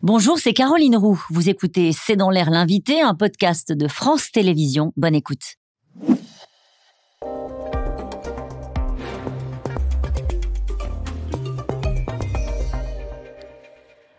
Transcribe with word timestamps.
Bonjour, 0.00 0.38
c'est 0.38 0.52
Caroline 0.52 0.94
Roux. 0.94 1.20
Vous 1.28 1.48
écoutez 1.48 1.90
C'est 1.90 2.14
dans 2.14 2.30
l'air 2.30 2.50
l'invité, 2.50 3.00
un 3.00 3.16
podcast 3.16 3.72
de 3.72 3.88
France 3.88 4.30
Télévisions. 4.30 4.92
Bonne 4.96 5.16
écoute. 5.16 5.56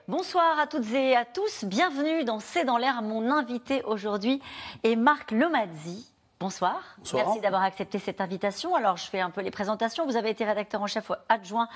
Bonsoir 0.10 0.60
à 0.60 0.68
toutes 0.68 0.92
et 0.94 1.16
à 1.16 1.24
tous. 1.24 1.64
Bienvenue 1.64 2.26
dans 2.26 2.42
C'est 2.42 2.66
dans 2.66 2.78
l'air. 2.78 3.02
Mon 3.02 3.32
invité 3.32 3.82
aujourd'hui 3.84 4.42
est 4.84 4.98
Marc 4.98 5.32
Lomazzi. 5.32 6.12
Bonsoir. 6.42 6.96
Merci 7.14 7.42
d'avoir 7.42 7.64
accepté 7.64 8.00
cette 8.00 8.22
invitation. 8.22 8.74
Alors, 8.74 8.96
je 8.96 9.04
fais 9.04 9.20
un 9.20 9.30
peu 9.30 9.42
les 9.42 9.52
présentations. 9.52 10.06
Vous 10.06 10.16
avez 10.16 10.30
été 10.30 10.46
rédacteur 10.46 10.82
en 10.82 10.88
chef 10.88 11.12
adjoint 11.28 11.68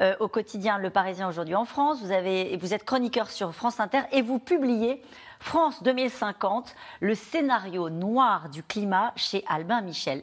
euh, 0.00 0.16
au 0.20 0.28
quotidien 0.28 0.78
Le 0.78 0.88
Parisien 0.88 1.28
aujourd'hui 1.28 1.54
en 1.54 1.66
France. 1.66 2.00
Vous, 2.00 2.12
avez, 2.12 2.56
vous 2.56 2.72
êtes 2.72 2.86
chroniqueur 2.86 3.28
sur 3.28 3.54
France 3.54 3.78
Inter 3.78 4.00
et 4.12 4.22
vous 4.22 4.38
publiez 4.38 5.02
France 5.38 5.82
2050, 5.82 6.74
le 7.00 7.14
scénario 7.14 7.90
noir 7.90 8.48
du 8.48 8.62
climat 8.62 9.12
chez 9.16 9.44
Albin 9.48 9.82
Michel. 9.82 10.22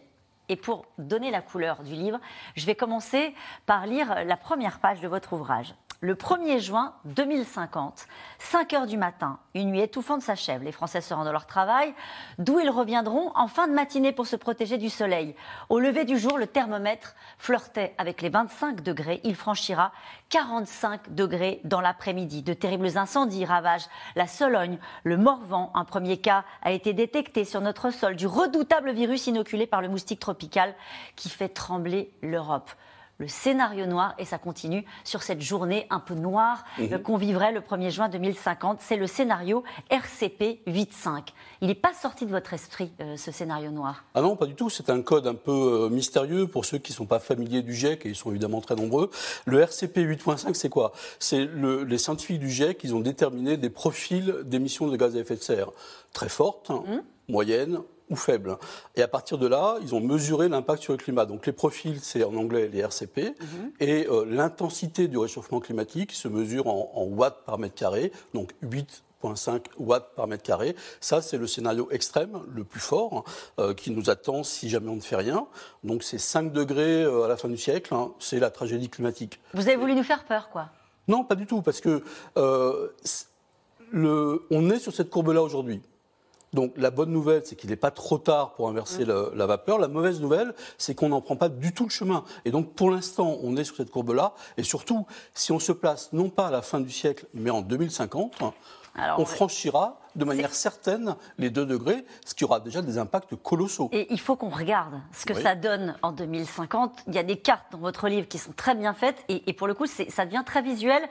Et 0.50 0.56
pour 0.56 0.88
donner 0.98 1.30
la 1.30 1.42
couleur 1.42 1.84
du 1.84 1.94
livre, 1.94 2.20
je 2.56 2.66
vais 2.66 2.74
commencer 2.74 3.36
par 3.68 3.86
lire 3.86 4.26
la 4.26 4.38
première 4.38 4.80
page 4.80 5.02
de 5.02 5.08
votre 5.08 5.34
ouvrage. 5.34 5.76
Le 6.04 6.16
1er 6.16 6.60
juin 6.60 6.96
2050, 7.06 8.08
5 8.38 8.74
heures 8.74 8.88
du 8.88 8.98
matin, 8.98 9.40
une 9.54 9.70
nuit 9.70 9.80
étouffante 9.80 10.22
s'achève. 10.22 10.62
Les 10.62 10.74
Français 10.74 11.00
se 11.00 11.14
rendent 11.14 11.30
à 11.30 11.32
leur 11.32 11.46
travail, 11.46 11.94
d'où 12.40 12.60
ils 12.60 12.70
reviendront 12.70 13.32
en 13.36 13.48
fin 13.48 13.70
de 13.70 13.74
matinée 13.74 14.12
pour 14.12 14.28
se 14.28 14.36
protéger 14.36 14.78
du 14.78 14.90
soleil. 14.90 15.34
Au 15.70 15.80
lever 15.80 16.04
du 16.04 16.20
jour, 16.20 16.38
le 16.38 16.46
thermomètre 16.46 17.16
flirtait 17.38 17.96
avec 17.98 18.22
les 18.22 18.28
25 18.28 18.82
degrés. 18.82 19.22
Il 19.24 19.38
franchira 19.38 19.94
45 20.28 21.16
degrés 21.16 21.62
dans 21.64 21.80
l'après-midi. 21.80 22.42
De 22.44 22.54
terribles 22.54 22.98
incendies 22.98 23.46
ravagent 23.46 23.88
la 24.18 24.28
Sologne, 24.28 24.80
le 25.06 25.16
Morvan. 25.16 25.72
Un 25.74 25.86
premier 25.86 26.18
cas 26.18 26.44
a 26.64 26.74
été 26.74 26.92
détecté 26.92 27.46
sur 27.46 27.62
notre 27.62 27.92
sol 27.92 28.18
du 28.18 28.28
redoutable 28.28 28.92
virus 28.92 29.28
inoculé 29.28 29.68
par 29.68 29.82
le 29.82 29.88
moustique 29.88 30.20
tropical 30.20 30.76
qui 31.16 31.30
fait 31.30 31.48
trembler 31.48 32.12
l'Europe 32.22 32.72
le 33.20 33.28
scénario 33.28 33.86
noir 33.86 34.16
et 34.18 34.26
ça 34.26 34.38
continue 34.38 34.86
sur 35.04 35.24
cette 35.24 35.42
journée 35.42 35.86
un 35.90 36.00
peu 36.00 36.16
noire 36.16 36.64
mhm. 36.80 37.02
qu'on 37.02 37.18
vivrait 37.18 37.52
le 37.52 37.62
1er 37.62 37.90
juin 37.92 38.10
2050. 38.10 38.80
C'est 38.82 38.98
le 38.98 39.08
scénario 39.08 39.64
RCP 39.90 40.62
8.5. 40.68 41.28
Il 41.62 41.68
n'est 41.68 41.76
pas 41.76 41.94
sorti 41.94 42.26
de 42.26 42.32
votre 42.32 42.54
esprit, 42.54 42.92
euh, 43.00 43.16
ce 43.16 43.32
scénario 43.32 43.72
noir? 43.72 44.04
Ah 44.16 44.22
non, 44.22 44.36
pas 44.36 44.46
du 44.46 44.56
tout. 44.56 44.70
C'est 44.70 44.90
un 44.90 45.02
code 45.02 45.28
un 45.28 45.36
peu 45.36 45.52
euh, 45.52 45.90
mystérieux 45.90 46.48
pour 46.48 46.66
ceux 46.66 46.80
qui 46.80 46.92
ne 46.92 46.96
sont 46.96 47.06
pas 47.06 47.20
familiers 47.20 47.62
du 47.62 47.74
GIEC 47.74 48.06
et 48.06 48.10
ils 48.10 48.16
sont 48.16 48.32
évidemment 48.32 48.62
très 48.62 48.76
nombreux. 48.76 49.10
Le 49.46 49.60
RCP 49.60 49.98
8.5, 49.98 50.54
c'est 50.54 50.70
quoi? 50.70 50.92
C'est 51.20 51.48
les 51.48 51.98
scientifiques 51.98 52.40
du 52.40 52.50
GIEC, 52.50 52.84
ils 52.84 52.96
ont 52.96 53.00
déterminé 53.00 53.58
des 53.58 53.70
profils 53.70 54.36
d'émissions 54.44 54.88
de 54.88 54.98
gaz 54.98 55.16
à 55.16 55.20
effet 55.20 55.36
de 55.36 55.42
serre 55.42 55.70
très 56.14 56.30
fortes, 56.30 56.70
mhm. 56.70 57.04
moyennes 57.28 57.80
ou 58.14 58.16
faible. 58.16 58.58
Et 58.96 59.02
à 59.02 59.08
partir 59.08 59.38
de 59.38 59.48
là, 59.48 59.78
ils 59.82 59.96
ont 59.96 60.00
mesuré 60.00 60.48
l'impact 60.48 60.84
sur 60.84 60.94
le 60.94 60.98
climat. 60.98 61.26
Donc 61.26 61.46
les 61.48 61.52
profils, 61.52 62.00
c'est 62.00 62.24
en 62.24 62.36
anglais 62.36 62.70
les 62.72 62.80
RCP, 62.80 63.18
mhm. 63.18 63.72
et 63.80 64.08
euh, 64.08 64.24
l'intensité 64.26 65.08
du 65.08 65.18
réchauffement 65.18 65.60
climatique 65.60 66.12
se 66.12 66.28
mesure 66.28 66.68
en, 66.68 67.04
watts 67.06 67.44
par 67.46 67.58
mètre 67.58 67.76
carré, 67.76 68.12
donc 68.34 68.54
8,5 68.64 69.64
watts 69.80 70.14
par 70.16 70.28
mètre 70.28 70.44
carré. 70.44 70.76
Ça, 71.02 71.22
c'est 71.24 71.38
le 71.38 71.48
scénario 71.48 71.88
extrême, 71.90 72.40
le 72.54 72.64
plus 72.64 72.80
fort, 72.80 73.26
euh, 73.60 73.74
qui 73.74 73.90
nous 73.90 74.12
attend 74.12 74.44
si 74.44 74.70
jamais 74.70 74.90
on 74.90 74.96
ne 74.96 75.02
fait 75.02 75.16
rien. 75.16 75.48
Donc 75.84 76.04
c'est 76.04 76.20
5 76.20 76.52
degrés 76.52 77.04
euh, 77.04 77.24
à 77.24 77.28
la 77.28 77.36
fin 77.36 77.50
du 77.50 77.58
siècle, 77.58 77.96
hein. 77.96 78.12
c'est 78.20 78.40
la 78.40 78.52
tragédie 78.52 78.90
climatique. 78.90 79.40
Vous 79.56 79.68
avez 79.68 79.76
voulu 79.76 79.96
nous 79.96 80.04
faire 80.04 80.24
peur, 80.26 80.50
quoi 80.50 80.70
Non, 81.08 81.24
pas 81.24 81.36
du 81.36 81.48
tout, 81.48 81.64
parce 81.64 81.82
que 81.82 82.04
le, 83.92 84.46
on 84.52 84.70
est 84.70 84.80
sur 84.80 84.94
cette 84.94 85.10
courbe-là 85.10 85.42
aujourd'hui. 85.42 85.82
Donc 86.54 86.74
la 86.78 86.92
bonne 86.92 87.12
nouvelle, 87.12 87.42
c'est 87.46 87.56
qu'il 87.56 87.70
n'est 87.70 87.76
pas 87.76 87.92
trop 87.92 88.18
tard 88.18 88.54
pour 88.54 88.70
inverser 88.70 89.06
mm. 89.06 89.32
la, 89.36 89.46
vapeur. 89.46 89.80
La 89.80 89.88
mauvaise 89.88 90.22
nouvelle, 90.22 90.54
c'est 90.78 90.96
qu'on 90.96 91.10
n'en 91.10 91.22
prend 91.22 91.36
pas 91.36 91.50
du 91.50 91.74
tout 91.74 91.84
le 91.84 91.90
chemin. 91.90 92.24
Et 92.46 92.52
donc 92.52 92.74
pour 92.74 92.92
l'instant, 92.92 93.38
on 93.42 93.58
est 93.58 93.64
sur 93.64 93.76
cette 93.76 93.90
courbe-là. 93.90 94.34
Et 94.58 94.64
surtout, 94.64 95.06
si 95.34 95.52
on 95.52 95.60
se 95.60 95.72
place 95.72 96.12
non 96.14 96.30
pas 96.30 96.48
à 96.48 96.52
la 96.52 96.62
fin 96.62 96.80
du 96.80 96.92
siècle, 96.92 97.26
mais 97.34 97.50
en 97.50 97.62
2050, 97.62 98.36
on 98.96 99.26
franchira 99.26 100.00
de 100.16 100.26
manière 100.26 100.54
certaine 100.54 101.16
les 101.38 101.50
2 101.50 101.66
degrés, 101.66 102.06
ce 102.26 102.36
qui 102.36 102.44
aura 102.44 102.60
déjà 102.60 102.82
des 102.82 102.98
impacts 102.98 103.36
colossaux. 103.36 103.90
Et 103.92 104.12
il 104.12 104.20
faut 104.20 104.36
qu'on 104.36 104.50
regarde 104.50 105.02
ce 105.12 105.26
que 105.26 105.34
ça 105.34 105.56
donne 105.56 105.96
en 106.02 106.12
2050. 106.12 107.04
Il 107.08 107.16
y 107.16 107.18
a 107.18 107.24
des 107.24 107.38
cartes 107.38 107.66
dans 107.72 107.80
votre 107.80 108.08
livre 108.08 108.28
qui 108.28 108.38
sont 108.38 108.52
très 108.52 108.76
bien 108.76 108.94
faites 108.94 109.24
et, 109.28 109.54
pour 109.54 109.68
le 109.68 109.74
coup, 109.74 109.86
ça 109.88 110.26
devient 110.26 110.44
très 110.46 110.62
visuel 110.62 111.02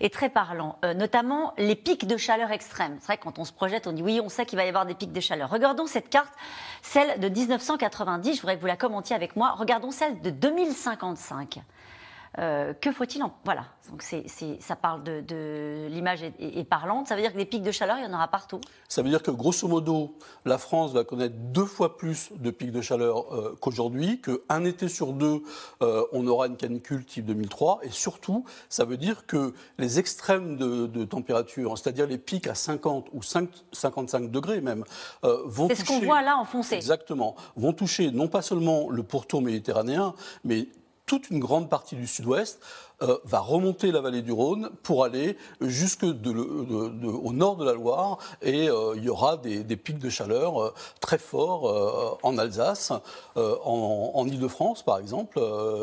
et 0.00 0.10
très 0.10 0.28
parlant. 0.28 0.78
Euh, 0.84 0.94
notamment 0.94 1.54
les 1.56 1.74
pics 1.74 2.06
de 2.06 2.16
chaleur 2.16 2.50
extrêmes. 2.50 2.96
C'est 3.00 3.06
vrai 3.06 3.16
que 3.16 3.24
quand 3.24 3.38
on 3.38 3.44
se 3.44 3.52
projette, 3.52 3.86
on 3.86 3.92
dit 3.92 4.02
oui, 4.02 4.20
on 4.22 4.28
sait 4.28 4.44
qu'il 4.44 4.58
va 4.58 4.64
y 4.64 4.68
avoir 4.68 4.86
des 4.86 4.94
pics 4.94 5.12
de 5.12 5.20
chaleur. 5.20 5.50
Regardons 5.50 5.86
cette 5.86 6.10
carte, 6.10 6.32
celle 6.82 7.20
de 7.20 7.28
1990. 7.28 8.34
Je 8.34 8.40
voudrais 8.40 8.56
que 8.56 8.60
vous 8.60 8.66
la 8.66 8.76
commentiez 8.76 9.16
avec 9.16 9.36
moi. 9.36 9.52
Regardons 9.52 9.90
celle 9.90 10.20
de 10.20 10.30
2055. 10.30 11.60
Euh, 12.38 12.74
que 12.74 12.92
faut-il 12.92 13.22
en... 13.22 13.34
Voilà, 13.44 13.64
donc 13.90 14.02
c'est, 14.02 14.24
ça 14.60 14.76
parle 14.76 15.02
de, 15.02 15.88
l'image 15.88 16.22
est, 16.22 16.68
parlante. 16.68 17.08
Ça 17.08 17.16
veut 17.16 17.22
dire 17.22 17.32
que 17.32 17.38
des 17.38 17.44
pics 17.44 17.62
de 17.62 17.72
chaleur, 17.72 17.98
il 17.98 18.04
y 18.04 18.06
en 18.06 18.14
aura 18.14 18.28
partout. 18.28 18.60
Ça 18.88 19.02
veut 19.02 19.08
dire 19.08 19.22
que 19.22 19.32
grosso 19.32 19.66
modo, 19.66 20.16
la 20.44 20.58
France 20.58 20.92
va 20.92 21.02
connaître 21.02 21.34
deux 21.36 21.64
fois 21.64 21.96
plus 21.96 22.30
de 22.36 22.50
pics 22.50 22.70
de 22.70 22.80
chaleur 22.80 23.34
euh, 23.34 23.58
qu'aujourd'hui, 23.60 24.20
qu'un 24.20 24.64
été 24.64 24.88
sur 24.88 25.12
deux, 25.12 25.42
euh, 25.82 26.04
on 26.12 26.26
aura 26.28 26.46
une 26.46 26.56
canicule 26.56 27.04
type 27.04 27.26
2003. 27.26 27.80
Et 27.82 27.90
surtout, 27.90 28.44
ça 28.68 28.84
veut 28.84 28.96
dire 28.96 29.26
que 29.26 29.52
les 29.78 29.98
extrêmes 29.98 30.56
de, 30.56 31.04
température, 31.04 31.76
c'est-à-dire 31.76 32.06
les 32.06 32.18
pics 32.18 32.46
à 32.46 32.54
50 32.54 33.08
ou 33.12 33.22
55 33.22 34.30
degrés 34.30 34.60
même, 34.60 34.84
vont 35.22 35.66
toucher... 35.66 35.80
C'est 35.80 35.84
ce 35.84 35.88
qu'on 35.88 36.04
voit 36.04 36.22
là 36.22 36.36
en 36.36 36.44
foncé. 36.44 36.76
Exactement. 36.76 37.34
Vont 37.56 37.72
toucher 37.72 38.12
non 38.12 38.28
pas 38.28 38.42
seulement 38.42 38.88
le 38.88 39.02
pourtour 39.02 39.42
méditerranéen, 39.42 40.14
mais 40.44 40.68
toute 41.10 41.28
une 41.28 41.40
grande 41.40 41.68
partie 41.68 41.96
du 41.96 42.06
sud-ouest 42.06 42.60
euh, 43.02 43.16
va 43.24 43.38
remonter 43.40 43.92
la 43.92 44.02
vallée 44.02 44.20
du 44.20 44.30
Rhône 44.30 44.68
pour 44.82 45.04
aller 45.04 45.38
jusque 45.62 46.02
au 46.02 47.32
nord 47.32 47.56
de 47.56 47.64
la 47.64 47.72
Loire 47.72 48.18
et 48.42 48.68
euh, 48.68 48.92
il 48.94 49.04
y 49.04 49.08
aura 49.08 49.38
des, 49.38 49.64
pics 49.76 49.98
de 49.98 50.10
chaleur 50.10 50.62
euh, 50.62 50.74
très 51.00 51.16
forts 51.16 52.18
en 52.22 52.36
Alsace, 52.36 52.92
en, 53.36 54.12
en 54.14 54.26
Ile-de-France 54.26 54.82
par 54.82 54.98
exemple, 54.98 55.40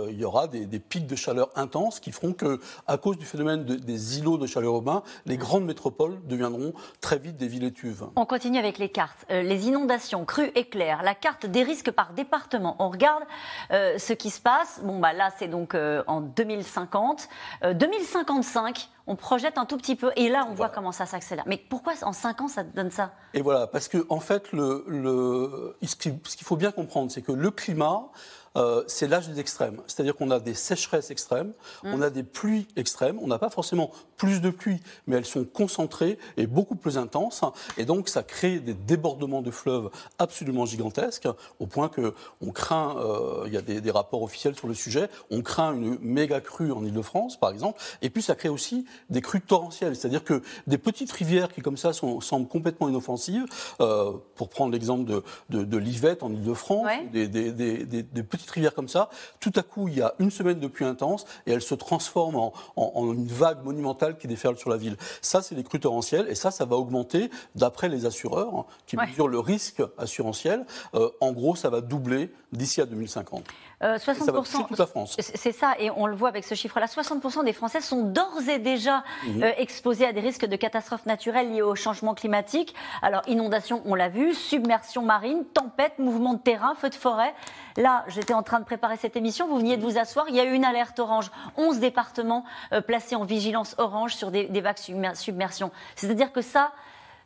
il 0.09 0.19
y 0.19 0.25
aura 0.25 0.47
des, 0.47 0.79
pics 0.79 1.07
de 1.07 1.15
chaleur 1.15 1.49
intenses 1.55 1.99
qui 1.99 2.11
feront 2.11 2.33
que, 2.33 2.59
à 2.85 2.97
cause 2.97 3.17
du 3.17 3.25
phénomène 3.25 3.63
des 3.63 4.19
îlots 4.19 4.37
de 4.37 4.45
chaleur 4.45 4.75
urbain, 4.75 5.01
les 5.25 5.37
grandes 5.37 5.65
métropoles 5.65 6.19
deviendront 6.25 6.73
très 7.01 7.17
vite 7.17 7.37
des 7.37 7.47
villes 7.47 7.63
étuves. 7.63 8.05
On 8.15 8.25
continue 8.25 8.59
avec 8.59 8.77
les 8.77 8.89
cartes. 8.89 9.25
les 9.29 9.67
inondations, 9.67 10.23
crues, 10.23 10.51
éclairs, 10.53 11.01
la 11.03 11.15
carte 11.15 11.47
des 11.47 11.63
risques 11.63 11.91
par 11.91 12.13
département. 12.13 12.75
On 12.79 12.89
regarde 12.89 13.23
ce 13.71 14.13
qui 14.13 14.29
se 14.29 14.39
passe. 14.39 14.79
Bon, 14.83 14.99
bah 14.99 15.13
là, 15.17 15.29
c'est 15.37 15.47
donc 15.47 15.75
en 16.07 16.21
2050. 16.21 17.27
2055, 17.73 18.77
euh, 18.77 18.96
on 19.07 19.15
projette 19.15 19.57
un 19.57 19.65
tout 19.65 19.77
petit 19.77 19.95
peu 19.95 20.11
et 20.15 20.29
là, 20.29 20.45
on 20.49 20.53
voit 20.53 20.69
comment 20.69 20.91
ça 20.91 21.05
s'accélère. 21.05 21.45
Mais 21.47 21.57
pourquoi 21.57 21.93
en 22.03 22.13
5 22.13 22.41
ans, 22.41 22.47
ça 22.47 22.63
donne 22.63 22.91
ça? 22.91 23.11
Et 23.33 23.41
voilà, 23.41 23.67
parce 23.67 23.87
que 23.87 24.05
en 24.09 24.19
fait, 24.19 24.51
le, 24.51 25.75
ce 25.81 25.95
qu'il 25.95 26.19
faut 26.43 26.57
bien 26.57 26.71
comprendre, 26.71 27.11
c'est 27.11 27.21
que 27.21 27.31
le 27.31 27.51
climat, 27.51 28.09
euh, 28.57 28.83
c'est 28.87 29.07
l'âge 29.07 29.27
des 29.29 29.39
extrêmes. 29.39 29.81
C'est-à-dire 29.85 30.15
qu'on 30.15 30.31
a 30.31 30.39
des 30.39 30.55
sécheresses 30.55 31.11
extrêmes, 31.11 31.53
mmh. 31.83 31.93
on 31.93 32.01
a 32.01 32.09
des 32.09 32.23
pluies 32.23 32.67
extrêmes, 32.75 33.19
on 33.21 33.27
n'a 33.27 33.37
pas 33.37 33.49
forcément 33.49 33.91
plus 34.15 34.41
de 34.41 34.49
pluie, 34.49 34.81
mais 35.05 35.15
elles 35.15 35.25
sont 35.25 35.45
concentrées 35.45 36.17
et 36.37 36.47
beaucoup 36.47 36.75
plus 36.75 36.97
intenses. 36.97 37.43
Et 37.77 37.85
donc, 37.85 38.09
ça 38.09 38.23
crée 38.23 38.59
des 38.59 38.73
débordements 38.73 39.43
de 39.43 39.51
fleuves 39.51 39.91
absolument 40.17 40.65
gigantesques, 40.65 41.27
au 41.59 41.67
point 41.67 41.87
que 41.87 42.13
on 42.41 42.51
craint, 42.51 42.97
euh, 42.97 43.43
il 43.45 43.53
y 43.53 43.57
a 43.57 43.61
des, 43.61 43.91
rapports 43.91 44.23
officiels 44.23 44.55
sur 44.55 44.67
le 44.67 44.73
sujet, 44.73 45.09
on 45.31 45.41
craint 45.41 45.73
une 45.73 45.97
méga 46.01 46.41
crue 46.41 46.71
en 46.71 46.83
Ile-de-France, 46.83 47.39
par 47.39 47.51
exemple. 47.51 47.79
Et 48.01 48.09
puis, 48.09 48.23
ça 48.23 48.35
crée 48.35 48.49
aussi 48.49 48.85
des 49.09 49.21
crues 49.21 49.41
torrentielles, 49.41 49.95
c'est-à-dire 49.95 50.23
que 50.23 50.41
des 50.67 50.77
petites 50.77 51.11
rivières 51.11 51.49
qui, 51.53 51.61
comme 51.61 51.77
ça, 51.77 51.93
sont, 51.93 52.21
semblent 52.21 52.47
complètement 52.47 52.89
inoffensives, 52.89 53.45
euh, 53.81 54.13
pour 54.35 54.49
prendre 54.49 54.71
l'exemple 54.71 55.05
de, 55.05 55.23
de, 55.63 55.77
l'Yvette 55.77 56.23
en 56.23 56.31
Ile-de-France, 56.31 56.87
des, 57.11 57.27
des, 57.27 57.51
des, 57.51 58.23
petites 58.23 58.49
rivières 58.49 58.73
comme 58.73 58.89
ça, 58.89 59.09
tout 59.39 59.53
à 59.55 59.63
coup, 59.63 59.87
il 59.87 59.97
y 59.97 60.01
a 60.01 60.13
une 60.19 60.31
semaine 60.31 60.59
de 60.59 60.67
pluie 60.67 60.85
intense 60.85 61.25
et 61.45 61.51
elles 61.51 61.61
se 61.61 61.75
transforment 61.75 62.35
en, 62.35 62.53
en 62.75 63.13
une 63.13 63.27
vague 63.27 63.63
monumentale 63.63 64.17
qui 64.17 64.27
déferle 64.27 64.57
sur 64.57 64.69
la 64.69 64.77
ville. 64.77 64.97
Ça, 65.21 65.41
c'est 65.41 65.55
les 65.55 65.63
crues 65.63 65.79
torrentielles 65.79 66.27
et 66.29 66.35
ça, 66.35 66.51
ça 66.51 66.65
va 66.65 66.75
augmenter 66.75 67.29
d'après 67.55 67.89
les 67.89 68.05
assureurs 68.05 68.55
hein, 68.55 68.65
qui 68.85 68.97
mesurent 68.97 69.27
le 69.27 69.39
risque 69.39 69.81
assurantiel. 69.97 70.65
Euh, 70.95 71.09
en 71.21 71.31
gros, 71.31 71.55
ça 71.55 71.69
va 71.69 71.81
doubler 71.81 72.31
d'ici 72.51 72.81
à 72.81 72.85
2050. 72.85 73.43
60%, 73.81 74.67
toute 74.67 74.79
la 74.79 74.87
France. 74.87 75.15
C'est 75.19 75.51
ça, 75.51 75.75
et 75.77 75.91
on 75.91 76.07
le 76.07 76.15
voit 76.15 76.29
avec 76.29 76.43
ce 76.43 76.55
chiffre-là. 76.55 76.87
60% 76.87 77.45
des 77.45 77.53
Français 77.53 77.81
sont 77.81 78.03
d'ores 78.03 78.49
et 78.49 78.57
déjà 78.57 78.86
mhm. 78.91 79.43
euh, 79.43 79.51
exposés 79.57 80.05
à 80.05 80.13
des 80.13 80.19
risques 80.19 80.45
de 80.45 80.55
catastrophes 80.55 81.05
naturelles 81.05 81.51
liées 81.51 81.61
au 81.61 81.75
changement 81.75 82.13
climatique. 82.13 82.75
Alors, 83.01 83.21
inondation, 83.27 83.81
on 83.85 83.95
l'a 83.95 84.09
vu, 84.09 84.33
submersion 84.33 85.01
marine, 85.01 85.45
tempête, 85.53 85.99
mouvement 85.99 86.33
de 86.33 86.39
terrain, 86.39 86.75
feu 86.75 86.89
de 86.89 86.95
forêt. 86.95 87.33
Là, 87.75 88.03
j'étais 88.07 88.33
en 88.33 88.43
train 88.43 88.59
de 88.59 88.65
préparer 88.65 88.97
cette 88.97 89.15
émission, 89.15 89.47
vous 89.47 89.57
veniez 89.57 89.77
de 89.77 89.83
vous 89.83 89.97
asseoir, 89.97 90.25
il 90.29 90.35
y 90.35 90.39
a 90.39 90.45
eu 90.45 90.53
une 90.53 90.65
alerte 90.65 90.99
orange. 90.99 91.31
11 91.57 91.79
départements 91.79 92.43
euh, 92.73 92.81
placés 92.81 93.15
en 93.15 93.23
vigilance 93.23 93.75
orange 93.77 94.15
sur 94.15 94.31
des, 94.31 94.45
des 94.45 94.61
vagues 94.61 94.77
submersion. 95.13 95.71
C'est-à-dire 95.95 96.31
que 96.31 96.41
ça, 96.41 96.71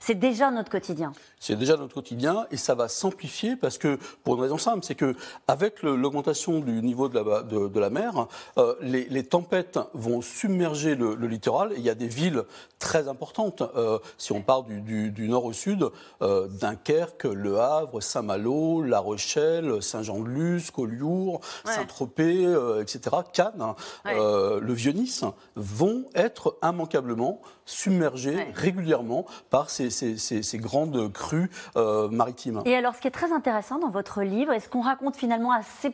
c'est 0.01 0.15
déjà 0.15 0.49
notre 0.49 0.71
quotidien. 0.71 1.13
C'est 1.39 1.55
déjà 1.55 1.77
notre 1.77 1.93
quotidien 1.93 2.47
et 2.51 2.57
ça 2.57 2.73
va 2.73 2.87
s'amplifier 2.87 3.55
parce 3.55 3.77
que, 3.77 3.99
pour 4.23 4.33
une 4.35 4.41
raison 4.41 4.57
simple, 4.57 4.83
c'est 4.83 4.95
que 4.95 5.15
avec 5.47 5.83
l'augmentation 5.83 6.59
du 6.59 6.81
niveau 6.81 7.07
de 7.07 7.79
la, 7.79 7.89
mer, 7.91 8.27
euh, 8.57 8.73
les, 8.81 9.23
tempêtes 9.23 9.79
vont 9.93 10.21
submerger 10.21 10.95
le, 10.95 11.15
littoral 11.27 11.71
et 11.73 11.77
il 11.77 11.83
y 11.83 11.89
a 11.89 11.95
des 11.95 12.07
villes 12.07 12.43
très 12.81 13.07
importantes. 13.07 13.63
Euh, 13.75 13.99
si 14.17 14.33
on 14.33 14.41
part 14.41 14.63
du, 14.63 15.27
nord 15.29 15.45
au 15.45 15.53
sud, 15.53 15.85
euh, 16.21 16.47
Dunkerque, 16.49 17.23
Le 17.23 17.59
Havre, 17.59 18.01
Saint-Malo, 18.01 18.81
La 18.81 18.99
Rochelle, 18.99 19.81
Saint-Jean-de-Luz, 19.81 20.71
Collioure, 20.71 21.39
Saint-Tropez, 21.63 22.43
etc., 22.81 23.17
Cannes, 23.31 23.73
le 24.05 24.73
Vieux-Nice, 24.73 25.23
vont 25.55 26.05
être 26.15 26.57
immanquablement 26.63 27.39
submergés 27.65 28.47
régulièrement 28.53 29.25
par 29.49 29.69
ces 29.69 29.89
ces, 29.89 30.57
grandes 30.57 31.11
crues 31.13 31.49
euh, 31.75 32.09
maritimes. 32.09 32.61
Et 32.65 32.75
alors, 32.75 32.95
ce 32.95 33.01
qui 33.01 33.07
est 33.07 33.11
très 33.11 33.31
intéressant 33.31 33.79
dans 33.79 33.89
votre 33.89 34.21
livre, 34.21 34.53
et 34.53 34.59
ce 34.59 34.69
qu'on 34.69 34.81
raconte 34.81 35.15
finalement 35.15 35.51
assez 35.51 35.93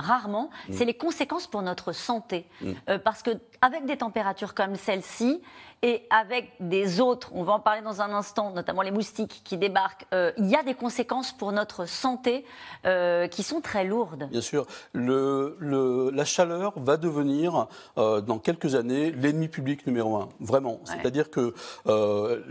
rarement, 0.00 0.50
mm. 0.68 0.72
c'est 0.72 0.84
les 0.84 0.94
conséquences 0.94 1.46
pour 1.46 1.62
notre 1.62 1.92
santé. 1.92 2.46
Mm. 2.60 2.72
Euh, 2.88 2.98
parce 2.98 3.22
qu'avec 3.22 3.86
des 3.86 3.98
températures 3.98 4.54
comme 4.54 4.76
celle-ci, 4.76 5.40
et 5.82 6.02
avec 6.10 6.52
des 6.60 7.00
autres, 7.00 7.30
on 7.32 7.42
va 7.42 7.54
en 7.54 7.60
parler 7.60 7.80
dans 7.80 8.02
un 8.02 8.12
instant, 8.12 8.50
notamment 8.50 8.82
les 8.82 8.90
moustiques 8.90 9.40
qui 9.44 9.56
débarquent, 9.56 10.04
euh, 10.12 10.30
il 10.36 10.46
y 10.46 10.54
a 10.54 10.62
des 10.62 10.74
conséquences 10.74 11.32
pour 11.32 11.52
notre 11.52 11.86
santé 11.86 12.44
euh, 12.84 13.28
qui 13.28 13.42
sont 13.42 13.62
très 13.62 13.84
lourdes. 13.84 14.28
Bien 14.30 14.42
sûr. 14.42 14.66
Le, 14.92 16.10
la 16.12 16.26
chaleur 16.26 16.74
va 16.76 16.98
devenir, 16.98 17.66
dans 17.96 18.38
quelques 18.38 18.74
années, 18.74 19.10
l'ennemi 19.10 19.48
public 19.48 19.86
numéro 19.86 20.16
un. 20.16 20.28
Vraiment. 20.38 20.80
C'est-à-dire 20.84 21.30
que 21.30 21.54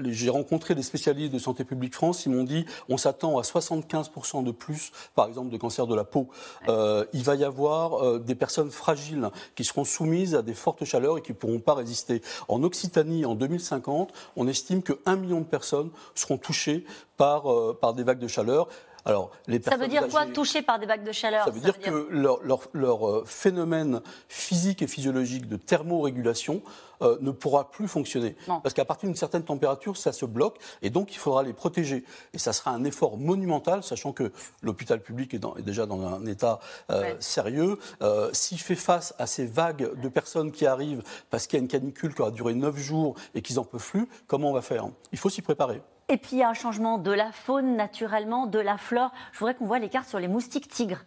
j'ai 0.06 0.30
rencontré 0.32 0.74
des 0.74 0.82
spécialistes 0.82 1.32
de 1.32 1.40
Santé 1.40 1.64
publique 1.64 1.94
France, 1.94 2.26
ils 2.26 2.32
m'ont 2.32 2.44
dit 2.44 2.66
on 2.88 2.98
s'attend 2.98 3.38
à 3.38 3.44
75% 3.44 4.44
de 4.44 4.52
plus, 4.52 4.92
par 5.14 5.28
exemple, 5.28 5.52
de 5.52 5.58
cancer 5.58 5.86
de 5.86 5.94
la 5.94 6.04
peau. 6.04 6.30
il 6.68 7.24
va 7.24 7.36
y 7.36 7.39
avoir 7.44 8.20
des 8.20 8.36
personnes 8.36 8.72
fragiles 8.72 9.30
qui 9.56 9.64
seront 9.64 9.86
soumises 9.86 10.36
à 10.36 10.42
des 10.42 10.54
fortes 10.54 10.86
chaleurs 10.86 11.18
et 11.18 11.22
qui 11.22 11.32
ne 11.32 11.38
pourront 11.38 11.60
pas 11.60 11.74
résister. 11.74 12.22
En 12.48 12.64
Occitanie, 12.64 13.26
en 13.26 13.36
2050, 13.36 14.14
on 14.36 14.48
estime 14.48 14.84
que 14.84 14.94
1 15.06 15.16
million 15.18 15.40
de 15.40 15.46
personnes 15.46 15.90
seront 16.16 16.38
touchées 16.38 16.86
par, 17.18 17.52
euh, 17.52 17.78
par 17.80 17.94
des 17.94 18.04
vagues 18.04 18.20
de 18.20 18.28
chaleur. 18.28 18.70
Alors, 19.06 19.32
les 19.48 19.62
ça 19.62 19.78
veut 19.78 19.88
dire 19.88 20.08
quoi, 20.08 20.26
touchées 20.26 20.62
par 20.62 20.80
des 20.80 20.86
vagues 20.86 21.04
de 21.04 21.12
chaleur? 21.12 21.46
Ça 21.46 21.52
veut 21.52 21.60
dire, 21.60 21.80
que 21.80 22.08
leur, 22.12 22.42
leur, 22.44 22.62
leur, 22.74 23.08
euh, 23.08 23.24
phénomène 23.26 24.02
physique 24.28 24.82
et 24.82 24.88
physiologique 24.88 25.48
de 25.48 25.58
thermorégulation 25.58 26.62
euh, 27.02 27.18
ne 27.22 27.32
pourra 27.32 27.72
plus 27.72 27.88
fonctionner. 27.88 28.36
Parce 28.46 28.74
qu'à 28.74 28.84
partir 28.84 29.08
d'une 29.08 29.16
certaine 29.16 29.44
température, 29.44 29.96
ça 29.96 30.12
se 30.12 30.26
bloque 30.26 30.58
et 30.82 30.90
donc 30.90 31.14
il 31.14 31.18
faudra 31.18 31.44
les 31.44 31.54
protéger. 31.54 32.04
Et 32.34 32.38
ça 32.38 32.52
sera 32.52 32.72
un 32.72 32.84
effort 32.84 33.18
monumental, 33.18 33.84
sachant 33.84 34.12
que 34.12 34.34
l'hôpital 34.62 35.02
public 35.02 35.34
est, 35.34 35.42
déjà 35.62 35.86
dans 35.86 36.06
un 36.06 36.26
état 36.26 36.60
euh, 36.90 37.16
sérieux. 37.22 37.78
Euh, 38.02 38.30
s'il 38.34 38.60
fait 38.60 38.76
face 38.76 39.14
à 39.18 39.28
ces 39.28 39.46
vagues 39.46 39.98
de 39.98 40.10
personnes 40.10 40.52
qui 40.52 40.66
arrivent 40.66 41.04
parce 41.30 41.48
qu'il 41.48 41.58
y 41.58 41.62
a 41.62 41.64
une 41.64 41.70
canicule 41.70 42.14
qui 42.14 42.22
aura 42.22 42.32
duré 42.32 42.54
9 42.54 42.78
jours 42.78 43.16
et 43.34 43.42
qu'ils 43.42 43.56
n'en 43.56 43.64
peuvent 43.64 43.88
plus, 43.88 44.10
comment 44.28 44.50
on 44.50 44.54
va 44.54 44.62
faire? 44.62 44.86
Il 45.14 45.18
faut 45.18 45.30
s'y 45.30 45.42
préparer. 45.42 45.82
Et 46.10 46.18
puis 46.18 46.32
il 46.34 46.40
y 46.40 46.44
a 46.44 46.50
un 46.50 46.54
changement 46.54 46.98
de 46.98 47.12
la 47.12 47.32
faune 47.32 47.76
naturellement, 47.76 48.48
de 48.48 48.60
la 48.60 48.78
flore. 48.78 49.12
Je 49.32 49.40
voudrais 49.40 49.54
qu'on 49.54 49.66
voit 49.66 49.80
les 49.80 49.90
cartes 49.90 50.10
sur 50.10 50.20
les 50.20 50.28
moustiques 50.28 50.68
tigres. 50.68 51.04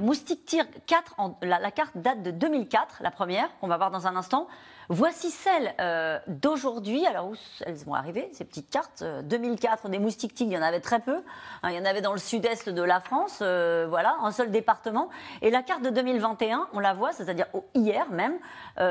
moustiques 0.00 0.44
tigres 0.44 0.66
4, 0.86 1.16
la, 1.42 1.70
carte 1.70 1.96
date 1.96 2.22
de 2.22 2.30
2004, 2.30 2.98
la 3.02 3.10
première, 3.10 3.48
qu'on 3.60 3.66
va 3.66 3.76
voir 3.76 3.90
dans 3.90 4.06
un 4.06 4.16
instant. 4.16 4.46
Voici 4.88 5.30
celles 5.30 5.74
euh, 5.80 6.18
d'aujourd'hui. 6.26 7.06
Alors, 7.06 7.30
où 7.30 7.34
elles 7.64 7.74
vont 7.76 7.94
arriver, 7.94 8.28
ces 8.32 8.44
petites 8.44 8.70
cartes? 8.70 9.02
2004, 9.24 9.86
euh, 9.86 9.88
des 9.88 9.98
moustiques 9.98 10.34
tigres, 10.34 10.52
il 10.52 10.54
y 10.54 10.58
en 10.58 10.62
avait 10.62 10.80
très 10.80 11.00
peu. 11.00 11.22
Hein, 11.62 11.70
il 11.70 11.76
y 11.76 11.78
en 11.78 11.84
avait 11.84 12.00
dans 12.02 12.12
le 12.12 12.18
sud-est 12.18 12.68
de 12.68 12.82
la 12.82 13.00
France, 13.00 13.38
euh, 13.42 13.86
voilà, 13.88 14.16
un 14.22 14.30
seul 14.30 14.50
département. 14.50 15.08
Et 15.42 15.50
la 15.50 15.62
carte 15.62 15.82
de 15.82 15.90
2021, 15.90 16.68
on 16.72 16.80
la 16.80 16.94
voit, 16.94 17.12
c'est-à-dire 17.12 17.46
hier 17.74 18.10
même, 18.10 18.38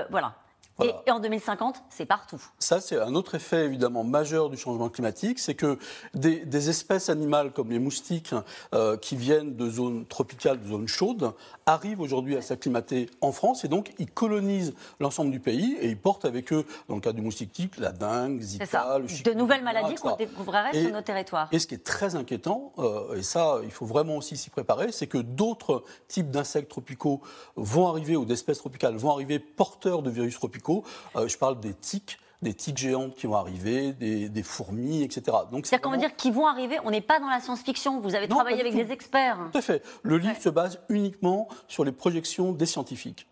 voilà, 0.10 0.34
et, 0.82 1.12
en 1.12 1.20
2050, 1.20 1.84
c'est 1.90 2.06
partout. 2.06 2.42
Ça, 2.58 2.82
c'est 2.82 3.00
un 3.00 3.14
autre 3.14 3.36
effet 3.36 3.66
évidemment 3.66 4.04
majeur 4.04 4.50
du 4.50 4.58
changement 4.58 4.90
climatique, 4.90 5.38
c'est 5.40 5.54
que 5.54 5.78
des, 6.16 6.70
espèces 6.70 7.10
animales 7.10 7.52
comme 7.52 7.70
les 7.70 7.80
moustiques 7.80 8.34
euh, 8.74 8.98
qui 8.98 9.16
viennent 9.16 9.56
de 9.56 9.70
zones 9.70 10.06
tropicales, 10.06 10.62
de 10.62 10.68
zones 10.68 10.88
chaudes, 10.88 11.34
arrivent 11.66 12.00
aujourd'hui 12.00 12.36
à 12.38 12.42
s'acclimater 12.42 13.10
en 13.22 13.32
France 13.32 13.66
et 13.66 13.68
donc 13.68 13.94
ils 14.00 14.10
colonisent 14.10 14.74
l'ensemble 15.00 15.32
du 15.32 15.40
pays 15.40 15.78
et 15.80 15.88
ils 15.88 15.98
portent 15.98 16.26
avec 16.26 16.52
eux, 16.54 16.66
dans 16.88 16.96
le 16.96 17.02
cas 17.02 17.12
du 17.12 17.22
moustique 17.22 17.52
tique, 17.52 17.78
la 17.78 17.92
dengue, 17.92 18.42
Zika, 18.42 18.98
le 18.98 19.24
De 19.24 19.34
nouvelles 19.34 19.64
maladies 19.64 19.96
qu'on 19.96 20.16
découvrirait 20.16 20.74
sur 20.74 20.92
nos 20.92 21.02
territoires. 21.02 21.50
Et 21.52 21.60
ce 21.60 21.68
qui 21.68 21.76
est 21.76 21.84
très 21.84 22.16
inquiétant, 22.16 22.74
euh, 22.80 23.16
et 23.16 23.24
ça, 23.24 23.60
il 23.64 23.72
faut 23.72 23.86
vraiment 23.86 24.18
aussi 24.18 24.38
s'y 24.38 24.50
préparer, 24.50 24.92
c'est 24.92 25.08
que 25.08 25.18
d'autres 25.18 25.84
types 26.08 26.32
d'insectes 26.32 26.70
tropicaux 26.70 27.22
vont 27.56 27.88
arriver 27.88 28.16
ou 28.16 28.26
d'espèces 28.26 28.60
tropicales 28.60 28.96
vont 28.96 29.12
arriver 29.12 29.40
porteurs 29.40 30.02
de 30.02 30.10
virus 30.10 30.36
tropicaux 30.36 30.63
euh, 30.70 31.28
je 31.28 31.38
parle 31.38 31.60
des 31.60 31.74
tiques 31.74 32.18
des 32.44 32.54
tiques 32.54 32.78
géantes 32.78 33.16
qui 33.16 33.26
vont 33.26 33.36
arriver, 33.36 33.94
des, 33.94 34.44
fourmis, 34.44 35.02
etc. 35.02 35.38
C'est-à-dire 35.52 35.82
qu'on 35.82 35.92
veut 35.92 35.98
dire 35.98 36.16
qu'ils 36.16 36.34
vont 36.34 36.46
arriver, 36.46 36.78
on 36.84 36.92
n'est 36.92 37.02
pas 37.02 37.20
dans 37.20 37.30
la 37.30 37.40
science-fiction, 37.40 38.02
vous 38.02 38.16
avez 38.16 38.28
travaillé 38.28 38.60
avec 38.60 38.76
des 38.76 38.92
experts. 38.92 39.38
Tout 39.52 39.58
à 39.58 39.62
fait. 39.62 39.82
Le 40.04 40.18
livre 40.18 40.38
se 40.40 40.50
base 40.50 40.80
uniquement 40.90 41.48
sur 41.68 41.84
les 41.86 41.92
projections 41.92 42.52
des 42.52 42.66
scientifiques. 42.66 43.28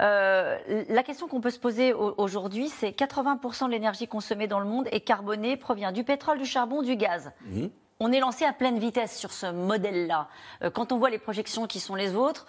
Euh, 0.00 0.58
la 0.88 1.02
question 1.02 1.28
qu'on 1.28 1.40
peut 1.40 1.50
se 1.50 1.58
poser 1.58 1.92
aujourd'hui, 1.92 2.68
c'est 2.68 2.90
80% 2.90 3.66
de 3.66 3.70
l'énergie 3.70 4.08
consommée 4.08 4.46
dans 4.46 4.60
le 4.60 4.66
monde 4.66 4.88
est 4.90 5.00
carbonée, 5.00 5.56
provient 5.56 5.92
du 5.92 6.04
pétrole, 6.04 6.38
du 6.38 6.44
charbon, 6.44 6.82
du 6.82 6.96
gaz. 6.96 7.30
Mhm. 7.46 7.70
On 7.98 8.12
est 8.12 8.20
lancé 8.20 8.44
à 8.44 8.52
pleine 8.52 8.78
vitesse 8.78 9.16
sur 9.16 9.32
ce 9.32 9.50
modèle-là. 9.50 10.28
Euh, 10.62 10.70
quand 10.70 10.92
on 10.92 10.98
voit 10.98 11.08
les 11.08 11.18
projections 11.18 11.66
qui 11.66 11.80
sont 11.80 11.94
les 11.94 12.14
autres, 12.14 12.46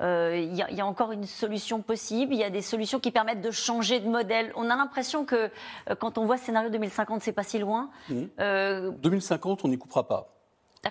il 0.00 0.04
euh, 0.04 0.38
y, 0.70 0.80
a 0.80 0.86
encore 0.86 1.10
une 1.10 1.26
solution 1.26 1.82
possible. 1.82 2.32
Il 2.32 2.38
y 2.38 2.44
a 2.44 2.50
des 2.50 2.62
solutions 2.62 3.00
qui 3.00 3.10
permettent 3.10 3.40
de 3.40 3.50
changer 3.50 3.98
de 3.98 4.08
modèle. 4.08 4.52
On 4.54 4.70
a 4.70 4.76
l'impression 4.76 5.24
que 5.24 5.50
euh, 5.90 5.94
quand 5.98 6.18
on 6.18 6.24
voit 6.24 6.36
scénario 6.36 6.70
2050, 6.70 7.22
c'est 7.22 7.32
pas 7.32 7.42
si 7.42 7.58
loin. 7.58 7.90
2050, 8.08 8.38
mmh. 8.38 8.40
euh, 8.40 9.56
on 9.64 9.68
n'y 9.68 9.78
coupera 9.78 10.06
pas 10.06 10.34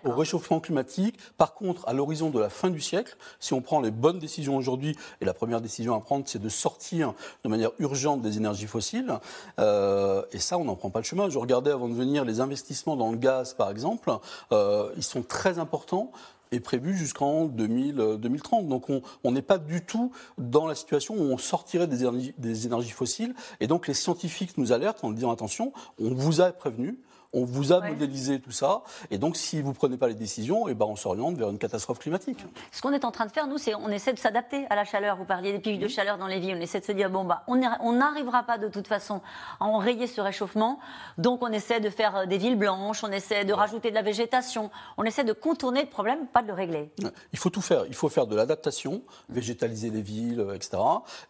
au 0.04 0.12
réchauffement 0.12 0.60
climatique. 0.60 1.18
Par 1.38 1.54
contre, 1.54 1.88
à 1.88 1.94
l'horizon 1.94 2.30
de 2.30 2.40
la 2.40 2.50
fin 2.50 2.70
du 2.70 2.82
siècle, 2.82 3.16
si 3.40 3.54
on 3.54 3.62
prend 3.62 3.80
les 3.80 3.90
bonnes 3.90 4.20
décisions 4.20 4.58
aujourd'hui, 4.58 4.98
et 5.22 5.26
la 5.26 5.34
première 5.34 5.62
décision 5.62 5.96
à 5.96 6.02
prendre, 6.02 6.26
c'est 6.28 6.42
de 6.42 6.50
sortir 6.50 7.14
de 7.46 7.50
manière 7.50 7.72
urgente 7.80 8.22
des 8.22 8.36
énergies 8.36 8.68
fossiles, 8.68 9.18
et 9.58 10.40
ça, 10.40 10.58
on 10.58 10.66
n'en 10.66 10.76
prend 10.76 10.90
pas 10.90 11.00
le 11.00 11.06
chemin. 11.06 11.30
Je 11.30 11.40
regardais 11.40 11.72
avant 11.72 11.88
de 11.88 11.94
venir 11.94 12.26
les 12.26 12.42
investissements 12.42 12.98
dans 12.98 13.12
le 13.12 13.18
gaz, 13.18 13.54
par 13.54 13.72
exemple, 13.72 14.12
ils 14.52 15.04
sont 15.04 15.24
très 15.24 15.58
importants 15.58 16.12
est 16.52 16.60
prévu 16.60 16.96
jusqu'en 16.96 17.46
2030. 17.46 18.66
Euh, 18.66 18.68
donc 18.68 18.90
on 19.24 19.32
n'est 19.32 19.42
pas 19.42 19.58
du 19.58 19.82
tout 19.82 20.12
dans 20.38 20.68
la 20.68 20.76
situation 20.76 21.16
où 21.16 21.22
on 21.22 21.38
sortirait 21.38 21.88
des 21.88 22.02
énergies, 22.02 22.34
des 22.38 22.66
énergies 22.66 22.92
fossiles. 22.92 23.34
Et 23.60 23.68
donc 23.68 23.88
les 23.88 23.94
scientifiques 23.94 24.58
nous 24.58 24.72
alertent 24.72 25.04
en 25.04 25.12
disant 25.12 25.32
attention, 25.32 25.74
on 26.00 26.14
vous 26.14 26.42
a 26.42 26.52
prévenu, 26.52 27.00
on 27.34 27.46
vous 27.46 27.74
a 27.74 27.82
modélisé 27.82 28.40
tout 28.40 28.52
ça, 28.52 28.84
et 29.12 29.18
donc 29.18 29.38
si 29.38 29.62
vous 29.62 29.70
ne 29.70 29.76
prenez 29.76 29.98
pas 29.98 30.08
les 30.08 30.14
décisions, 30.14 30.68
et 30.68 30.72
eh 30.72 30.76
ben 30.76 30.86
on 30.86 30.96
s'oriente 30.96 31.38
vers 31.38 31.50
une 31.50 31.58
catastrophe 31.58 32.00
climatique. 32.00 32.46
Ce 32.72 32.82
qu'on 32.82 32.94
est 32.94 33.06
en 33.06 33.12
train 33.12 33.26
de 33.26 33.32
faire, 33.32 33.48
nous, 33.48 33.58
c'est 33.58 33.76
on 33.76 33.90
essaie 33.90 34.14
de 34.14 34.20
s'adapter 34.20 34.66
à 34.70 34.76
la 34.76 34.86
chaleur. 34.86 35.18
Vous 35.18 35.26
parliez 35.26 35.52
des 35.52 35.60
pics 35.60 35.80
de 35.80 35.88
chaleur 35.88 36.18
dans 36.18 36.28
les 36.28 36.40
villes, 36.40 36.56
on 36.58 36.62
essaie 36.62 36.80
de 36.80 36.86
se 36.86 36.92
dire 36.92 37.10
bon 37.10 37.26
bah 37.26 37.44
on 37.48 37.94
n'arrivera 37.94 38.44
pas 38.44 38.58
de 38.58 38.68
toute 38.68 38.88
façon 38.88 39.22
à 39.60 39.66
enrayer 39.66 40.08
ce 40.08 40.22
réchauffement, 40.22 40.80
donc 41.18 41.42
on 41.44 41.52
essaie 41.52 41.80
de 41.80 41.90
faire 41.90 42.16
euh, 42.16 42.26
des 42.26 42.38
villes 42.38 42.58
blanches, 42.58 43.04
on 43.04 43.12
essaie 43.12 43.46
de 43.46 43.54
rajouter 43.54 43.90
de 43.90 43.96
la 43.96 44.02
végétation, 44.02 44.70
on 44.98 45.04
essaie 45.04 45.24
de 45.24 45.34
contourner 45.34 45.84
le 45.84 45.90
problème, 45.90 46.28
pas 46.28 46.42
de 46.42 46.48
le 46.48 46.54
régler. 46.54 46.92
Il 47.34 47.40
faut 47.40 47.50
tout 47.50 47.62
faire. 47.62 47.86
Il 47.88 47.96
faut 47.96 48.10
faire 48.10 48.28
de 48.28 48.36
l'adaptation, 48.36 49.04
végétaliser 49.30 49.90
les 49.90 50.02
villes, 50.02 50.40
euh, 50.40 50.56
etc. 50.56 50.78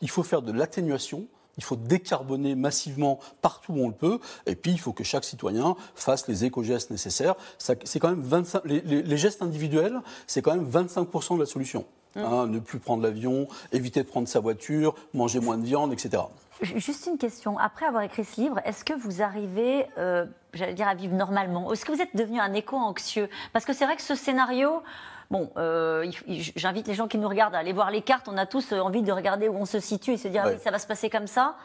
Il 0.01 0.09
faut 0.09 0.23
faire 0.23 0.41
de 0.41 0.51
l'atténuation 0.51 1.27
il 1.57 1.63
faut 1.63 1.75
décarboner 1.75 2.55
massivement 2.55 3.19
partout 3.41 3.73
où 3.73 3.83
on 3.83 3.87
le 3.87 3.93
peut. 3.93 4.19
Et 4.45 4.55
puis, 4.55 4.71
il 4.71 4.79
faut 4.79 4.93
que 4.93 5.03
chaque 5.03 5.23
citoyen 5.23 5.75
fasse 5.95 6.27
les 6.27 6.45
éco-gestes 6.45 6.91
nécessaires. 6.91 7.35
C'est 7.57 7.99
quand 7.99 8.09
même 8.09 8.21
25, 8.21 8.61
les, 8.65 9.17
gestes 9.17 9.41
individuels, 9.41 10.01
c'est 10.27 10.41
quand 10.41 10.55
même 10.55 10.69
25% 10.69 11.35
de 11.35 11.39
la 11.39 11.45
solution. 11.45 11.85
Mmh. 12.17 12.25
hein, 12.25 12.47
ne 12.47 12.59
plus 12.59 12.79
prendre 12.79 13.03
l'avion, 13.03 13.47
éviter 13.71 14.01
de 14.03 14.07
prendre 14.07 14.27
sa 14.27 14.39
voiture, 14.39 14.95
manger 15.13 15.39
moins 15.39 15.57
de 15.57 15.65
viande, 15.65 15.93
etc. 15.93 16.23
Juste 16.61 17.05
une 17.05 17.17
question. 17.17 17.59
Après 17.59 17.85
avoir 17.85 18.01
écrit 18.03 18.25
ce 18.25 18.41
livre, 18.41 18.59
est-ce 18.65 18.83
que 18.83 18.93
vous 18.93 19.21
arrivez, 19.21 19.85
euh, 19.99 20.25
j'allais 20.53 20.73
dire, 20.73 20.87
à 20.87 20.95
vivre 20.95 21.13
normalement? 21.13 21.71
Est-ce 21.71 21.85
que 21.85 21.91
vous 21.91 22.01
êtes 22.01 22.15
devenu 22.15 22.39
un 22.39 22.53
éco-anxieux 22.53 23.29
Parce 23.53 23.63
que 23.63 23.73
c'est 23.73 23.85
vrai 23.85 23.95
que 23.95 24.01
ce 24.01 24.15
scénario, 24.15 24.81
bon, 25.29 25.51
euh, 25.57 26.09
j'invite 26.55 26.87
les 26.87 26.95
gens 26.95 27.07
qui 27.07 27.19
nous 27.19 27.29
regardent 27.29 27.53
à 27.53 27.59
aller 27.59 27.73
voir 27.73 27.91
les 27.91 28.01
cartes. 28.01 28.27
On 28.27 28.37
a 28.37 28.47
tous 28.47 28.71
euh, 28.71 28.79
envie 28.79 29.03
de 29.03 29.11
regarder 29.11 29.49
où 29.49 29.55
on 29.55 29.65
se 29.65 29.79
situe 29.79 30.13
et 30.13 30.17
se 30.17 30.27
dire, 30.29 30.43
ah 30.45 30.49
oui, 30.49 30.57
ça 30.63 30.71
va 30.71 30.79
se 30.79 30.87
passer 30.87 31.11
comme 31.11 31.27
ça. 31.27 31.55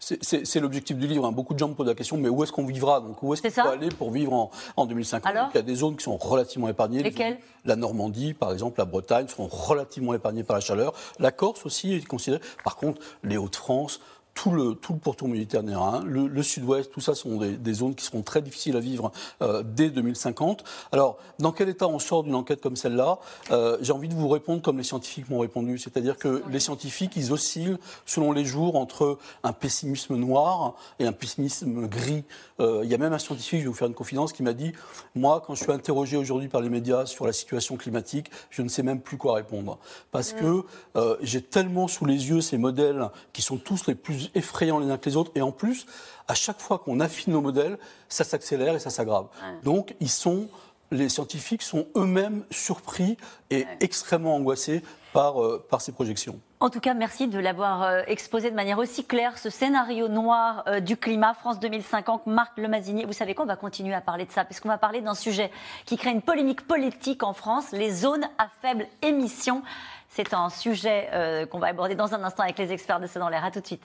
C'est 0.00 0.60
l'objectif 0.60 0.96
du 0.96 1.06
livre. 1.06 1.26
Hein. 1.26 1.32
Beaucoup 1.32 1.52
de 1.52 1.58
gens 1.58 1.68
me 1.68 1.74
posent 1.74 1.86
la 1.86 1.94
question, 1.94 2.16
mais 2.16 2.30
où 2.30 2.42
est-ce 2.42 2.52
qu'on 2.52 2.64
vivra? 2.64 3.00
Donc, 3.00 3.22
où 3.22 3.34
est-ce 3.34 3.42
qu'on 3.42 3.62
peut 3.62 3.68
aller 3.68 3.90
pour 3.90 4.10
vivre 4.10 4.32
en, 4.32 4.50
en 4.76 4.86
2050 4.86 5.32
Il 5.52 5.56
y 5.56 5.58
a 5.58 5.62
des 5.62 5.74
zones 5.74 5.96
qui 5.96 6.04
sont 6.04 6.16
relativement 6.16 6.68
épargnées. 6.68 7.02
Lesquelles? 7.02 7.38
La 7.66 7.76
Normandie, 7.76 8.32
par 8.32 8.50
exemple, 8.52 8.78
la 8.78 8.86
Bretagne 8.86 9.28
seront 9.28 9.46
relativement 9.46 10.14
épargnées 10.14 10.42
par 10.42 10.56
la 10.56 10.60
chaleur. 10.60 10.94
La 11.18 11.30
Corse 11.30 11.66
aussi 11.66 11.92
est 11.92 12.06
considérée. 12.06 12.42
Par 12.64 12.76
contre, 12.76 13.02
les 13.22 13.36
Hauts-de-France, 13.36 14.00
tout 14.34 14.50
le, 14.50 14.74
tout 14.74 14.92
le 14.94 14.98
pourtour 14.98 15.28
méditerranéen, 15.28 16.02
le, 16.04 16.26
le 16.26 16.42
sud-ouest, 16.42 16.90
tout 16.90 17.00
ça 17.00 17.14
sont 17.14 17.38
des, 17.38 17.56
des, 17.56 17.74
zones 17.74 17.94
qui 17.94 18.04
seront 18.04 18.22
très 18.22 18.42
difficiles 18.42 18.76
à 18.76 18.80
vivre 18.80 19.12
euh, 19.42 19.62
dès 19.64 19.90
2050. 19.90 20.64
Alors, 20.92 21.18
dans 21.38 21.52
quel 21.52 21.68
état 21.68 21.88
on 21.88 21.98
sort 21.98 22.22
d'une 22.24 22.34
enquête 22.34 22.60
comme 22.60 22.76
celle-là 22.76 23.18
euh, 23.50 23.78
J'ai 23.80 23.92
envie 23.92 24.08
de 24.08 24.14
vous 24.14 24.28
répondre 24.28 24.62
comme 24.62 24.78
les 24.78 24.84
scientifiques 24.84 25.28
m'ont 25.28 25.40
répondu, 25.40 25.78
c'est-à-dire 25.78 26.16
que 26.16 26.42
les 26.48 26.60
scientifiques, 26.60 27.12
ils 27.16 27.32
oscillent 27.32 27.76
selon 28.06 28.32
les 28.32 28.44
jours 28.44 28.76
entre 28.76 29.18
un 29.42 29.52
pessimisme 29.52 30.16
noir 30.16 30.74
et 30.98 31.06
un 31.06 31.12
pessimisme 31.12 31.86
gris. 31.86 32.24
Euh, 32.60 32.80
il 32.84 32.90
y 32.90 32.94
a 32.94 32.98
même 32.98 33.12
un 33.12 33.18
scientifique, 33.18 33.60
je 33.60 33.64
vais 33.64 33.70
vous 33.70 33.74
faire 33.74 33.88
une 33.88 33.94
confidence, 33.94 34.32
qui 34.32 34.42
m'a 34.42 34.52
dit, 34.52 34.72
moi, 35.14 35.42
quand 35.44 35.54
je 35.54 35.62
suis 35.62 35.72
interrogé 35.72 36.16
aujourd'hui 36.16 36.48
par 36.48 36.60
les 36.60 36.68
médias 36.68 37.06
sur 37.06 37.26
la 37.26 37.32
situation 37.32 37.76
climatique, 37.76 38.30
je 38.50 38.62
ne 38.62 38.68
sais 38.68 38.82
même 38.82 39.00
plus 39.00 39.16
quoi 39.16 39.34
répondre. 39.34 39.78
Parce 40.10 40.32
que 40.32 40.64
euh, 40.96 41.16
j'ai 41.20 41.42
tellement 41.42 41.88
sous 41.88 42.04
les 42.04 42.28
yeux 42.28 42.40
ces 42.40 42.58
modèles 42.58 43.08
qui 43.32 43.42
sont 43.42 43.56
tous 43.56 43.86
les 43.86 43.94
plus 43.94 44.19
effrayants 44.34 44.78
les 44.78 44.90
uns 44.90 44.98
que 44.98 45.08
les 45.08 45.16
autres. 45.16 45.32
Et 45.34 45.42
en 45.42 45.52
plus, 45.52 45.86
à 46.28 46.34
chaque 46.34 46.60
fois 46.60 46.78
qu'on 46.78 47.00
affine 47.00 47.32
nos 47.32 47.40
modèles, 47.40 47.78
ça 48.08 48.24
s'accélère 48.24 48.74
et 48.74 48.78
ça 48.78 48.90
s'aggrave. 48.90 49.26
Donc, 49.62 49.94
ils 50.00 50.10
sont, 50.10 50.48
les 50.90 51.08
scientifiques 51.08 51.62
sont 51.62 51.86
eux-mêmes 51.96 52.44
surpris 52.50 53.16
et 53.50 53.66
extrêmement 53.80 54.36
angoissés 54.36 54.82
par, 55.12 55.42
euh, 55.42 55.64
par 55.68 55.80
ces 55.80 55.92
projections. 55.92 56.40
En 56.60 56.70
tout 56.70 56.80
cas, 56.80 56.94
merci 56.94 57.26
de 57.26 57.38
l'avoir 57.38 57.82
euh, 57.82 58.02
exposé 58.06 58.50
de 58.50 58.54
manière 58.54 58.78
aussi 58.78 59.04
claire, 59.04 59.38
ce 59.38 59.50
scénario 59.50 60.08
noir 60.08 60.62
euh, 60.66 60.80
du 60.80 60.96
climat 60.96 61.34
France 61.34 61.58
2050. 61.58 62.26
Marc 62.26 62.56
Lemazinier, 62.58 63.06
vous 63.06 63.12
savez 63.12 63.34
qu'on 63.34 63.46
va 63.46 63.56
continuer 63.56 63.94
à 63.94 64.00
parler 64.00 64.26
de 64.26 64.30
ça, 64.30 64.44
puisqu'on 64.44 64.68
va 64.68 64.78
parler 64.78 65.00
d'un 65.00 65.14
sujet 65.14 65.50
qui 65.86 65.96
crée 65.96 66.10
une 66.10 66.22
polémique 66.22 66.66
politique 66.66 67.22
en 67.22 67.32
France, 67.32 67.72
les 67.72 67.90
zones 67.90 68.28
à 68.38 68.48
faible 68.60 68.86
émission. 69.02 69.62
C'est 70.08 70.34
un 70.34 70.50
sujet 70.50 71.08
qu'on 71.52 71.60
va 71.60 71.68
aborder 71.68 71.94
dans 71.94 72.14
un 72.14 72.24
instant 72.24 72.42
avec 72.42 72.58
les 72.58 72.72
experts 72.72 72.98
de 72.98 73.06
C'est 73.06 73.20
dans 73.20 73.28
l'air. 73.28 73.44
À 73.44 73.52
tout 73.52 73.60
de 73.60 73.66
suite. 73.66 73.84